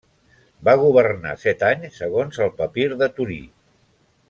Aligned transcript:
Va 0.69 0.73
governar 0.83 1.33
set 1.43 1.67
anys 1.67 2.01
segons 2.03 2.41
el 2.47 2.51
papir 2.63 2.89
de 3.05 3.11
Torí. 3.21 3.41